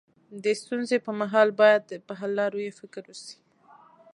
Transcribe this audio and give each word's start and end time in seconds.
د 0.43 0.45
ستونزي 0.61 0.97
پر 1.05 1.13
مهال 1.21 1.49
باید 1.59 1.83
پر 2.07 2.13
حل 2.19 2.31
لارو 2.39 2.59
يې 2.65 2.71
فکر 2.79 3.01
وسي. 3.07 3.37